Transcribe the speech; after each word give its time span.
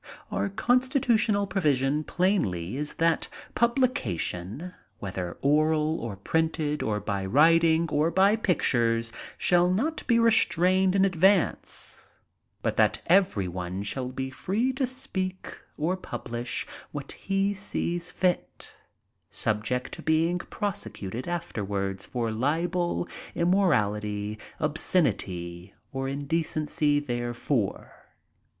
Our 0.31 0.49
constitutional 0.49 1.45
provision 1.45 2.03
plainly 2.03 2.75
is 2.75 2.95
that 2.95 3.27
publica 3.53 4.17
tions 4.17 4.71
whether 4.97 5.37
oral, 5.43 5.99
or 5.99 6.15
printed, 6.15 6.81
or 6.81 6.99
by 6.99 7.23
writing, 7.23 7.87
or 7.91 8.09
by 8.09 8.35
pictures, 8.35 9.13
shall 9.37 9.69
not 9.69 10.01
be 10.07 10.17
restrained 10.17 10.95
in 10.95 11.05
advance, 11.05 12.07
but 12.63 12.77
that 12.77 13.03
every 13.05 13.47
one 13.47 13.83
shall 13.83 14.07
be 14.09 14.31
free 14.31 14.73
to 14.73 14.87
speak 14.87 15.55
or 15.77 15.95
publish 15.95 16.65
what 16.91 17.11
he 17.11 17.53
sees 17.53 18.09
fit, 18.09 18.73
subject 19.29 19.91
to 19.91 20.01
being 20.01 20.39
prosecuted 20.39 21.27
afterwards 21.27 22.07
for 22.07 22.31
libel, 22.31 23.07
immorality, 23.35 24.39
obscenity 24.59 25.75
or 25.93 26.07
indecency 26.07 26.99
therefor. 26.99 27.93